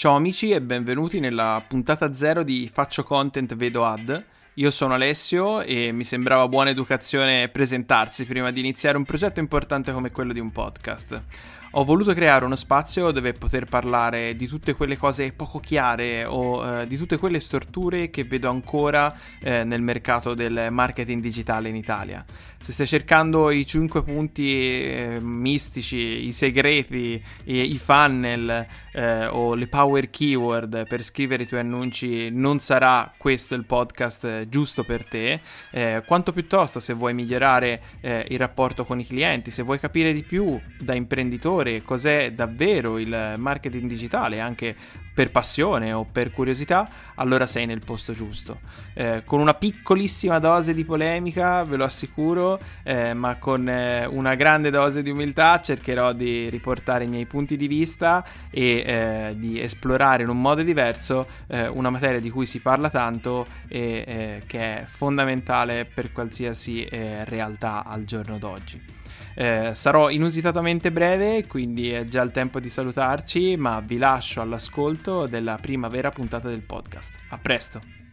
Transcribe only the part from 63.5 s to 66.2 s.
e eh, che è fondamentale per